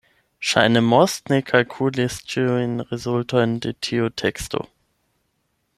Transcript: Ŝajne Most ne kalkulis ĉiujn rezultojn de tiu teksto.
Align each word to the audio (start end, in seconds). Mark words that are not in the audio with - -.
Ŝajne 0.51 0.79
Most 0.85 1.29
ne 1.33 1.37
kalkulis 1.49 2.17
ĉiujn 2.33 2.73
rezultojn 2.95 3.55
de 3.67 3.75
tiu 3.89 4.13
teksto. 4.23 4.65